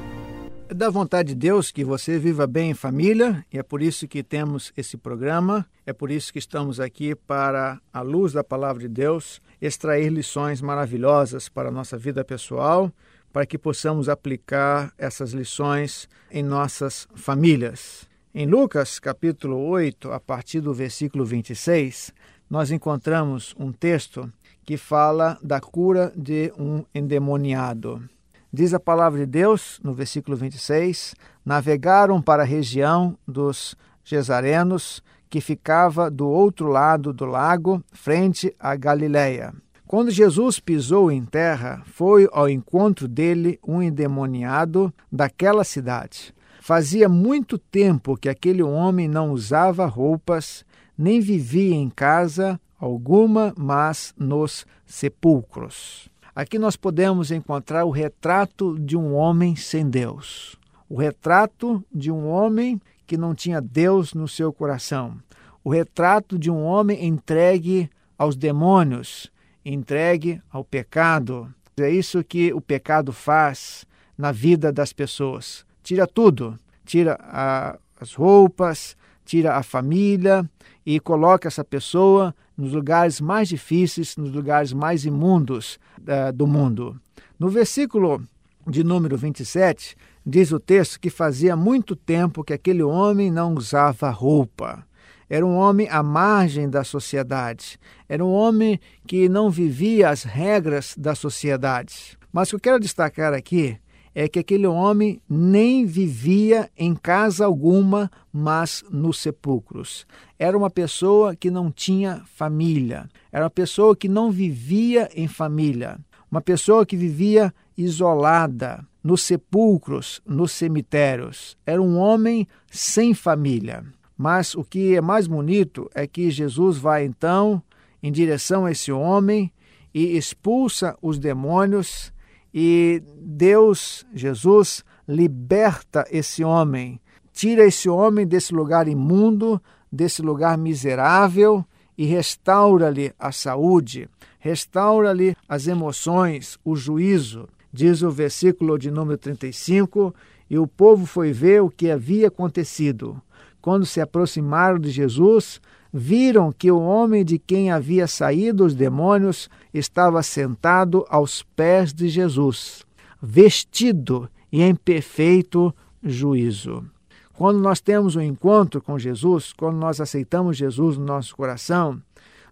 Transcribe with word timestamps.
Da 0.76 0.90
vontade 0.90 1.30
de 1.30 1.36
Deus 1.36 1.72
que 1.72 1.86
você 1.86 2.20
viva 2.20 2.46
bem 2.46 2.72
em 2.72 2.74
família 2.74 3.46
e 3.50 3.58
é 3.58 3.64
por 3.64 3.82
isso 3.82 4.10
que 4.10 4.22
temos 4.22 4.74
esse 4.76 4.98
programa, 4.98 5.66
é 5.86 5.94
por 5.94 6.12
isso 6.12 6.34
que 6.34 6.38
estamos 6.38 6.82
aqui 6.82 7.16
para, 7.16 7.80
à 7.94 8.02
luz 8.02 8.34
da 8.34 8.44
palavra 8.44 8.82
de 8.82 8.90
Deus, 8.90 9.42
extrair 9.62 10.10
lições 10.10 10.60
maravilhosas 10.60 11.48
para 11.48 11.70
a 11.70 11.72
nossa 11.72 11.98
vida 11.98 12.26
pessoal, 12.26 12.92
para 13.32 13.46
que 13.46 13.58
possamos 13.58 14.10
aplicar 14.10 14.94
essas 14.98 15.32
lições 15.32 16.10
em 16.30 16.44
nossas 16.44 17.08
famílias. 17.16 18.06
Em 18.34 18.46
Lucas, 18.46 19.00
capítulo 19.00 19.58
8, 19.58 20.12
a 20.12 20.20
partir 20.20 20.60
do 20.60 20.74
versículo 20.74 21.24
26, 21.24 22.14
nós 22.50 22.70
encontramos 22.70 23.56
um 23.58 23.72
texto 23.72 24.30
que 24.66 24.76
fala 24.76 25.40
da 25.42 25.62
cura 25.62 26.12
de 26.18 26.52
um 26.60 26.84
endemoniado. 26.94 28.10
Diz 28.58 28.74
a 28.74 28.80
palavra 28.80 29.20
de 29.20 29.26
Deus, 29.26 29.82
no 29.84 29.94
versículo 29.94 30.38
26, 30.38 31.14
navegaram 31.44 32.22
para 32.22 32.44
a 32.44 32.46
região 32.46 33.18
dos 33.28 33.76
Gesarenos, 34.02 35.04
que 35.30 35.42
ficava 35.42 36.10
do 36.10 36.26
outro 36.26 36.70
lado 36.70 37.12
do 37.12 37.26
lago, 37.26 37.84
frente 37.92 38.56
a 38.58 38.74
Galiléia. 38.78 39.54
Quando 39.86 40.10
Jesus 40.10 40.58
pisou 40.58 41.12
em 41.12 41.26
terra, 41.26 41.84
foi 41.86 42.30
ao 42.32 42.48
encontro 42.48 43.10
dele 43.10 43.60
um 43.68 43.82
endemoniado 43.82 44.94
daquela 45.12 45.66
cidade. 45.66 46.34
Fazia 46.62 47.10
muito 47.10 47.58
tempo 47.58 48.16
que 48.16 48.30
aquele 48.30 48.64
homem 48.64 49.10
não 49.10 49.32
usava 49.32 49.86
roupas, 49.86 50.64
nem 50.98 51.20
vivia 51.20 51.76
em 51.76 51.90
casa 51.90 52.58
alguma, 52.80 53.54
mas 53.58 54.14
nos 54.18 54.66
sepulcros. 54.86 56.10
Aqui 56.36 56.60
nós 56.60 56.76
podemos 56.76 57.32
encontrar 57.32 57.86
o 57.86 57.90
retrato 57.90 58.78
de 58.78 58.98
um 58.98 59.14
homem 59.14 59.56
sem 59.56 59.90
Deus, 59.90 60.58
o 60.90 60.98
retrato 60.98 61.82
de 61.90 62.12
um 62.12 62.28
homem 62.28 62.82
que 63.08 63.16
não 63.16 63.34
tinha 63.34 63.62
Deus 63.62 64.14
no 64.14 64.28
seu 64.28 64.52
coração, 64.52 65.18
o 65.64 65.70
retrato 65.70 66.38
de 66.38 66.52
um 66.52 66.62
homem 66.62 67.06
entregue 67.06 67.90
aos 68.18 68.36
demônios, 68.36 69.32
entregue 69.64 70.42
ao 70.52 70.66
pecado. 70.66 71.50
É 71.78 71.90
isso 71.90 72.22
que 72.22 72.54
o 72.54 72.60
pecado 72.60 73.14
faz 73.14 73.86
na 74.18 74.34
vida 74.34 74.74
das 74.74 74.92
pessoas. 74.92 75.66
Tira 75.82 76.06
tudo, 76.06 76.60
tira 76.84 77.18
a, 77.22 77.80
as 77.98 78.14
roupas, 78.14 78.98
tira 79.26 79.56
a 79.56 79.64
família 79.64 80.50
e 80.86 81.00
coloca 81.00 81.48
essa 81.48 81.64
pessoa 81.64 82.34
nos 82.56 82.72
lugares 82.72 83.20
mais 83.20 83.50
difíceis, 83.50 84.16
nos 84.16 84.32
lugares 84.32 84.72
mais 84.72 85.04
imundos 85.04 85.80
uh, 86.00 86.32
do 86.32 86.48
mundo. 86.48 87.00
No 87.38 87.50
versículo 87.50 88.24
de 88.68 88.84
número 88.84 89.18
27, 89.18 89.98
diz 90.26 90.52
o 90.52 90.60
texto 90.60 91.00
que 91.00 91.10
fazia 91.10 91.56
muito 91.56 91.96
tempo 91.96 92.44
que 92.44 92.54
aquele 92.54 92.84
homem 92.84 93.30
não 93.30 93.54
usava 93.54 94.10
roupa. 94.10 94.86
Era 95.30 95.46
um 95.46 95.56
homem 95.56 95.90
à 95.90 96.04
margem 96.04 96.70
da 96.70 96.84
sociedade. 96.84 97.80
Era 98.08 98.24
um 98.24 98.32
homem 98.32 98.80
que 99.08 99.28
não 99.28 99.50
vivia 99.50 100.10
as 100.10 100.24
regras 100.24 100.96
da 100.98 101.16
sociedade. 101.16 102.18
Mas 102.32 102.48
o 102.48 102.52
que 102.52 102.56
eu 102.56 102.60
quero 102.60 102.80
destacar 102.80 103.34
aqui 103.34 103.78
é 104.16 104.30
que 104.30 104.40
aquele 104.40 104.66
homem 104.66 105.22
nem 105.30 105.86
vivia 105.86 106.72
em 106.78 106.96
casa 106.96 107.46
alguma, 107.46 108.10
mas 108.32 108.82
nos 108.90 109.20
sepulcros. 109.20 110.08
Era 110.40 110.58
uma 110.58 110.70
pessoa 110.70 111.36
que 111.36 111.52
não 111.52 111.70
tinha 111.70 112.24
família, 112.34 113.10
era 113.30 113.44
uma 113.44 113.50
pessoa 113.50 113.94
que 113.94 114.08
não 114.08 114.32
vivia 114.32 115.10
em 115.14 115.28
família, 115.28 116.00
uma 116.32 116.40
pessoa 116.40 116.86
que 116.86 116.96
vivia 116.96 117.54
isolada, 117.78 118.86
nos 119.04 119.22
sepulcros, 119.22 120.22
nos 120.26 120.54
cemitérios. 120.54 121.58
Era 121.66 121.82
um 121.82 121.98
homem 121.98 122.48
sem 122.72 123.14
família. 123.14 123.84
Mas 124.18 124.56
o 124.56 124.64
que 124.64 124.96
é 124.96 125.02
mais 125.02 125.28
bonito 125.28 125.90
é 125.94 126.08
que 126.08 126.32
Jesus 126.32 126.78
vai 126.78 127.04
então 127.06 127.62
em 128.02 128.12
direção 128.12 128.66
a 128.66 128.72
esse 128.72 128.92
homem 128.92 129.52
e 129.94 130.18
expulsa 130.18 130.98
os 131.02 131.20
demônios 131.20 132.12
e 132.58 133.04
Deus, 133.18 134.06
Jesus, 134.14 134.82
liberta 135.06 136.08
esse 136.10 136.42
homem, 136.42 137.02
tira 137.34 137.66
esse 137.66 137.90
homem 137.90 138.26
desse 138.26 138.54
lugar 138.54 138.88
imundo, 138.88 139.62
desse 139.92 140.22
lugar 140.22 140.58
miserável 140.58 141.66
e 141.98 142.06
restaura-lhe 142.06 143.14
a 143.20 143.34
saúde, 143.34 144.10
restaura-lhe 144.40 145.36
as 145.50 145.68
emoções, 145.68 146.58
o 146.64 146.78
juízo. 146.78 147.50
Diz 147.74 148.02
o 148.02 148.10
versículo 148.10 148.80
de 148.80 148.90
número 148.90 149.18
35: 149.18 150.16
E 150.50 150.58
o 150.58 150.66
povo 150.66 151.06
foi 151.06 151.34
ver 151.34 151.62
o 151.62 151.70
que 151.70 151.92
havia 151.92 152.30
acontecido. 152.30 153.22
Quando 153.62 153.86
se 153.86 154.00
aproximaram 154.00 154.80
de 154.80 154.92
Jesus, 154.92 155.60
viram 155.98 156.52
que 156.52 156.70
o 156.70 156.82
homem 156.82 157.24
de 157.24 157.40
quem 157.40 157.72
havia 157.72 158.06
saído 158.06 158.66
os 158.66 158.76
demônios 158.76 159.50
estava 159.74 160.22
sentado 160.22 161.06
aos 161.08 161.42
pés 161.42 161.94
de 161.94 162.10
Jesus, 162.10 162.84
vestido 163.22 164.30
e 164.52 164.62
em 164.62 164.76
perfeito 164.76 165.74
juízo. 166.04 166.84
Quando 167.32 167.62
nós 167.62 167.80
temos 167.80 168.18
um 168.18 168.22
encontro 168.22 168.82
com 168.82 169.00
Jesus, 169.00 169.54
quando 169.54 169.78
nós 169.78 170.02
aceitamos 170.02 170.58
Jesus 170.58 170.98
no 170.98 171.06
nosso 171.06 171.34
coração, 171.34 172.02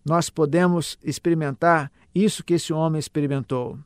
nós 0.06 0.30
podemos 0.30 0.98
experimentar 1.04 1.92
isso 2.16 2.46
que 2.46 2.54
esse 2.54 2.72
homem 2.72 2.98
experimentou. 2.98 3.78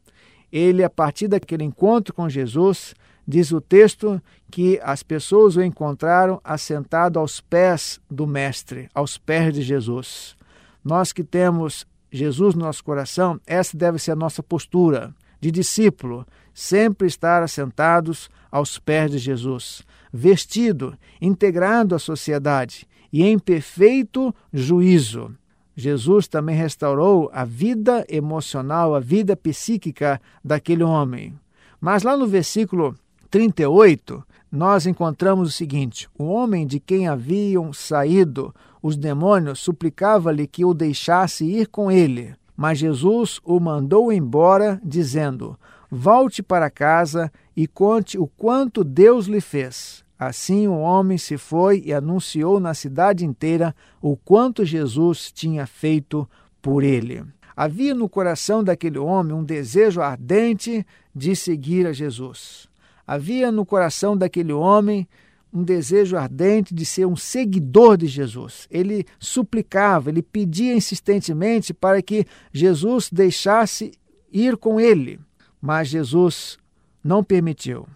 Ele, 0.51 0.83
a 0.83 0.89
partir 0.89 1.27
daquele 1.27 1.63
encontro 1.63 2.13
com 2.13 2.29
Jesus, 2.29 2.93
Diz 3.27 3.51
o 3.51 3.59
texto 3.59 4.21
que 4.49 4.79
as 4.81 5.03
pessoas 5.03 5.57
o 5.57 5.61
encontraram 5.61 6.39
assentado 6.43 7.19
aos 7.19 7.41
pés 7.41 7.99
do 8.09 8.25
Mestre, 8.25 8.87
aos 8.95 9.17
pés 9.17 9.53
de 9.53 9.61
Jesus. 9.61 10.37
Nós 10.81 11.11
que 11.11 11.25
temos 11.25 11.85
Jesus 12.09 12.55
no 12.55 12.63
nosso 12.63 12.81
coração, 12.83 13.37
essa 13.45 13.75
deve 13.75 13.99
ser 13.99 14.11
a 14.11 14.15
nossa 14.15 14.41
postura 14.41 15.13
de 15.41 15.51
discípulo, 15.51 16.25
sempre 16.53 17.05
estar 17.05 17.43
assentados 17.43 18.29
aos 18.49 18.79
pés 18.79 19.11
de 19.11 19.17
Jesus, 19.17 19.83
vestido, 20.11 20.97
integrado 21.21 21.95
à 21.95 21.99
sociedade, 21.99 22.87
e 23.11 23.23
em 23.23 23.37
perfeito 23.37 24.33
juízo. 24.53 25.35
Jesus 25.75 26.27
também 26.29 26.55
restaurou 26.55 27.29
a 27.33 27.43
vida 27.43 28.05
emocional, 28.09 28.95
a 28.95 28.99
vida 29.01 29.35
psíquica 29.35 30.19
daquele 30.43 30.83
homem. 30.83 31.37
Mas 31.79 32.03
lá 32.03 32.17
no 32.17 32.25
versículo 32.25 32.95
38, 33.29 34.23
nós 34.51 34.85
encontramos 34.85 35.49
o 35.49 35.51
seguinte: 35.51 36.09
o 36.17 36.25
homem 36.25 36.65
de 36.65 36.79
quem 36.79 37.07
haviam 37.07 37.73
saído 37.73 38.53
os 38.81 38.95
demônios 38.95 39.59
suplicava-lhe 39.59 40.47
que 40.47 40.63
o 40.63 40.73
deixasse 40.73 41.45
ir 41.45 41.67
com 41.67 41.91
ele. 41.91 42.33
Mas 42.55 42.79
Jesus 42.79 43.39
o 43.43 43.59
mandou 43.59 44.11
embora, 44.11 44.81
dizendo: 44.83 45.57
Volte 45.91 46.41
para 46.41 46.69
casa 46.69 47.31
e 47.55 47.67
conte 47.67 48.17
o 48.17 48.27
quanto 48.27 48.83
Deus 48.83 49.27
lhe 49.27 49.41
fez. 49.41 50.03
Assim 50.17 50.67
o 50.67 50.79
homem 50.79 51.17
se 51.17 51.37
foi 51.37 51.83
e 51.85 51.93
anunciou 51.93 52.59
na 52.59 52.73
cidade 52.73 53.23
inteira 53.23 53.75
o 54.01 54.17
quanto 54.17 54.65
Jesus 54.65 55.31
tinha 55.31 55.67
feito 55.67 56.27
por 56.61 56.83
ele. 56.83 57.23
Havia 57.55 57.93
no 57.93 58.09
coração 58.09 58.63
daquele 58.63 58.97
homem 58.97 59.33
um 59.33 59.43
desejo 59.43 60.01
ardente 60.01 60.85
de 61.13 61.35
seguir 61.35 61.85
a 61.85 61.93
Jesus. 61.93 62.67
Havia 63.07 63.51
no 63.51 63.65
coração 63.65 64.17
daquele 64.17 64.51
homem 64.51 65.07
um 65.53 65.63
desejo 65.63 66.17
ardente 66.17 66.73
de 66.73 66.85
ser 66.85 67.07
um 67.07 67.15
seguidor 67.15 67.95
de 67.95 68.05
Jesus. 68.05 68.67
Ele 68.69 69.05
suplicava, 69.17 70.09
ele 70.09 70.21
pedia 70.21 70.75
insistentemente 70.75 71.73
para 71.73 72.01
que 72.01 72.25
Jesus 72.51 73.09
deixasse 73.09 73.93
ir 74.31 74.57
com 74.57 74.79
ele, 74.79 75.19
mas 75.61 75.87
Jesus 75.87 76.57
não 77.01 77.23
permitiu. 77.23 77.87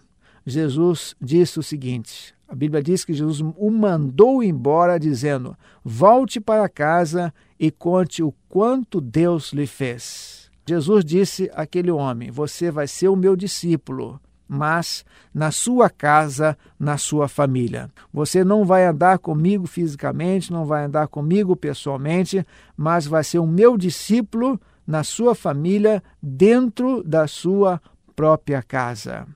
Jesus 0.46 1.14
disse 1.20 1.58
o 1.58 1.62
seguinte: 1.62 2.34
a 2.52 2.54
Bíblia 2.54 2.82
diz 2.82 3.02
que 3.02 3.14
Jesus 3.14 3.40
o 3.40 3.70
mandou 3.70 4.42
embora, 4.42 5.00
dizendo: 5.00 5.56
Volte 5.82 6.38
para 6.38 6.68
casa 6.68 7.32
e 7.58 7.70
conte 7.70 8.22
o 8.22 8.30
quanto 8.46 9.00
Deus 9.00 9.54
lhe 9.54 9.66
fez. 9.66 10.50
Jesus 10.68 11.02
disse 11.02 11.50
àquele 11.54 11.90
homem: 11.90 12.30
Você 12.30 12.70
vai 12.70 12.86
ser 12.86 13.08
o 13.08 13.16
meu 13.16 13.34
discípulo, 13.36 14.20
mas 14.48 15.04
na 15.32 15.50
sua 15.50 15.88
casa, 15.88 16.56
na 16.78 16.98
sua 16.98 17.28
família. 17.28 17.90
Você 18.12 18.44
não 18.44 18.64
vai 18.64 18.84
andar 18.84 19.18
comigo 19.18 19.66
fisicamente, 19.66 20.52
não 20.52 20.66
vai 20.66 20.84
andar 20.84 21.08
comigo 21.08 21.56
pessoalmente, 21.56 22.46
mas 22.76 23.06
vai 23.06 23.24
ser 23.24 23.38
o 23.38 23.46
meu 23.46 23.76
discípulo 23.76 24.60
na 24.86 25.04
sua 25.04 25.34
família, 25.34 26.02
dentro 26.20 27.02
da 27.02 27.26
sua 27.26 27.80
própria 28.14 28.62
casa. 28.62 29.26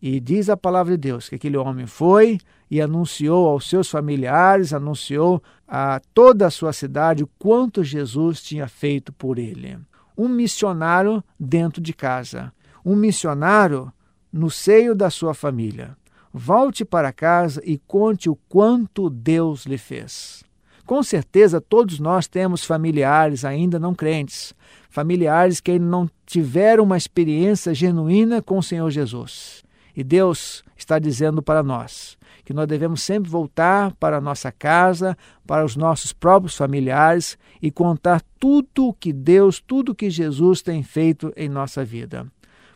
E 0.00 0.20
diz 0.20 0.50
a 0.50 0.56
palavra 0.56 0.92
de 0.92 1.08
Deus 1.08 1.28
que 1.28 1.34
aquele 1.34 1.56
homem 1.56 1.86
foi 1.86 2.38
e 2.70 2.80
anunciou 2.80 3.48
aos 3.48 3.68
seus 3.68 3.88
familiares, 3.88 4.72
anunciou 4.72 5.42
a 5.66 6.00
toda 6.12 6.46
a 6.46 6.50
sua 6.50 6.72
cidade 6.72 7.22
o 7.22 7.30
quanto 7.38 7.84
Jesus 7.84 8.42
tinha 8.42 8.68
feito 8.68 9.12
por 9.12 9.38
ele. 9.38 9.78
Um 10.16 10.28
missionário 10.28 11.22
dentro 11.38 11.80
de 11.80 11.92
casa, 11.92 12.52
um 12.84 12.94
missionário 12.94 13.92
no 14.34 14.50
seio 14.50 14.96
da 14.96 15.10
sua 15.10 15.32
família. 15.32 15.96
Volte 16.32 16.84
para 16.84 17.12
casa 17.12 17.62
e 17.64 17.78
conte 17.78 18.28
o 18.28 18.34
quanto 18.48 19.08
Deus 19.08 19.64
lhe 19.64 19.78
fez. 19.78 20.42
Com 20.84 21.04
certeza, 21.04 21.60
todos 21.60 22.00
nós 22.00 22.26
temos 22.26 22.64
familiares 22.64 23.44
ainda 23.44 23.78
não 23.78 23.94
crentes, 23.94 24.52
familiares 24.90 25.60
que 25.60 25.70
ainda 25.70 25.86
não 25.86 26.10
tiveram 26.26 26.82
uma 26.82 26.96
experiência 26.96 27.72
genuína 27.72 28.42
com 28.42 28.58
o 28.58 28.62
Senhor 28.62 28.90
Jesus. 28.90 29.62
E 29.96 30.02
Deus 30.02 30.64
está 30.76 30.98
dizendo 30.98 31.40
para 31.40 31.62
nós 31.62 32.18
que 32.44 32.52
nós 32.52 32.66
devemos 32.66 33.02
sempre 33.02 33.30
voltar 33.30 33.92
para 33.92 34.16
a 34.16 34.20
nossa 34.20 34.50
casa, 34.50 35.16
para 35.46 35.64
os 35.64 35.76
nossos 35.76 36.12
próprios 36.12 36.56
familiares 36.56 37.38
e 37.62 37.70
contar 37.70 38.20
tudo 38.40 38.88
o 38.88 38.92
que 38.92 39.12
Deus, 39.12 39.62
tudo 39.64 39.92
o 39.92 39.94
que 39.94 40.10
Jesus 40.10 40.60
tem 40.60 40.82
feito 40.82 41.32
em 41.36 41.48
nossa 41.48 41.84
vida. 41.84 42.26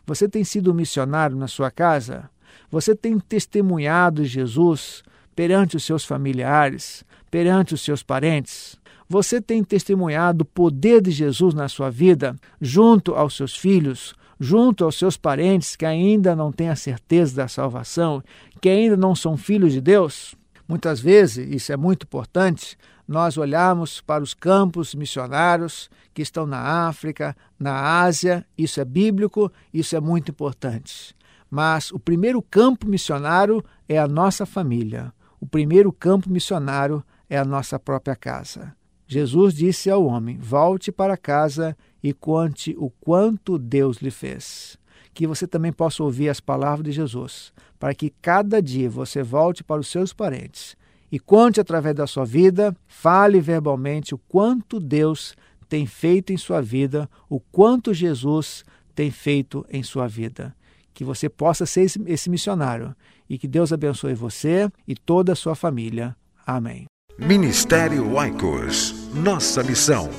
Você 0.09 0.27
tem 0.27 0.43
sido 0.43 0.73
missionário 0.73 1.37
na 1.37 1.47
sua 1.47 1.69
casa? 1.69 2.31
Você 2.71 2.95
tem 2.95 3.19
testemunhado 3.19 4.25
Jesus 4.25 5.03
perante 5.35 5.77
os 5.77 5.83
seus 5.83 6.03
familiares, 6.03 7.05
perante 7.29 7.75
os 7.75 7.81
seus 7.81 8.01
parentes? 8.01 8.75
Você 9.07 9.39
tem 9.39 9.63
testemunhado 9.63 10.41
o 10.41 10.45
poder 10.45 10.99
de 10.99 11.11
Jesus 11.11 11.53
na 11.53 11.67
sua 11.67 11.91
vida, 11.91 12.35
junto 12.59 13.13
aos 13.13 13.37
seus 13.37 13.55
filhos, 13.55 14.15
junto 14.39 14.83
aos 14.83 14.97
seus 14.97 15.15
parentes 15.15 15.75
que 15.75 15.85
ainda 15.85 16.35
não 16.35 16.51
têm 16.51 16.69
a 16.69 16.75
certeza 16.75 17.35
da 17.35 17.47
salvação, 17.47 18.23
que 18.59 18.67
ainda 18.67 18.97
não 18.97 19.13
são 19.13 19.37
filhos 19.37 19.73
de 19.73 19.79
Deus? 19.79 20.33
Muitas 20.67 20.99
vezes, 20.99 21.47
isso 21.53 21.71
é 21.71 21.77
muito 21.77 22.05
importante, 22.05 22.75
nós 23.09 23.39
olhamos 23.39 24.01
para 24.01 24.23
os 24.23 24.35
campos 24.35 24.93
missionários 24.93 25.89
que 26.13 26.21
estão 26.21 26.45
na 26.45 26.87
África, 26.87 27.35
na 27.57 28.03
Ásia, 28.03 28.45
isso 28.55 28.79
é 28.79 28.85
bíblico, 28.85 29.51
isso 29.73 29.95
é 29.95 29.99
muito 29.99 30.29
importante. 30.29 31.15
Mas 31.49 31.91
o 31.91 31.97
primeiro 31.97 32.39
campo 32.39 32.87
missionário 32.87 33.65
é 33.87 33.97
a 33.97 34.07
nossa 34.07 34.45
família. 34.45 35.11
O 35.39 35.47
primeiro 35.47 35.91
campo 35.91 36.29
missionário 36.29 37.03
é 37.27 37.35
a 37.35 37.43
nossa 37.43 37.79
própria 37.79 38.15
casa. 38.15 38.75
Jesus 39.07 39.55
disse 39.55 39.89
ao 39.89 40.05
homem: 40.05 40.37
Volte 40.37 40.91
para 40.91 41.17
casa 41.17 41.75
e 42.03 42.13
conte 42.13 42.75
o 42.77 42.91
quanto 42.91 43.57
Deus 43.57 43.97
lhe 43.97 44.11
fez. 44.11 44.77
Que 45.15 45.25
você 45.25 45.47
também 45.47 45.73
possa 45.73 46.03
ouvir 46.03 46.29
as 46.29 46.39
palavras 46.39 46.85
de 46.85 46.91
Jesus, 46.91 47.51
para 47.79 47.95
que 47.95 48.13
cada 48.21 48.61
dia 48.61 48.87
você 48.87 49.23
volte 49.23 49.63
para 49.63 49.81
os 49.81 49.87
seus 49.87 50.13
parentes 50.13 50.77
e 51.11 51.19
conte 51.19 51.59
através 51.59 51.95
da 51.95 52.05
sua 52.05 52.25
vida, 52.25 52.75
fale 52.87 53.39
verbalmente 53.39 54.13
o 54.13 54.17
quanto 54.17 54.79
Deus 54.79 55.35
tem 55.67 55.85
feito 55.85 56.33
em 56.33 56.37
sua 56.37 56.61
vida, 56.61 57.09
o 57.29 57.39
quanto 57.39 57.93
Jesus 57.93 58.63
tem 58.95 59.11
feito 59.11 59.65
em 59.69 59.83
sua 59.83 60.07
vida. 60.07 60.55
Que 60.93 61.03
você 61.03 61.29
possa 61.29 61.65
ser 61.65 61.89
esse, 62.05 62.29
missionário 62.29 62.93
e 63.29 63.37
que 63.37 63.47
Deus 63.47 63.71
abençoe 63.71 64.13
você 64.13 64.69
e 64.87 64.95
toda 64.95 65.33
a 65.33 65.35
sua 65.35 65.55
família. 65.55 66.15
Amém. 66.45 66.85
Ministério 67.17 68.13
Oicos. 68.13 69.09
Nossa 69.13 69.63
missão: 69.63 70.09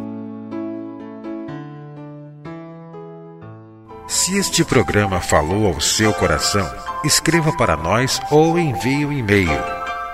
Se 4.10 4.36
este 4.36 4.62
programa 4.64 5.20
falou 5.20 5.68
ao 5.68 5.80
seu 5.80 6.12
coração, 6.12 6.68
escreva 7.04 7.56
para 7.56 7.76
nós 7.76 8.20
ou 8.28 8.58
envie 8.58 9.06
um 9.06 9.12
e-mail. 9.12 9.56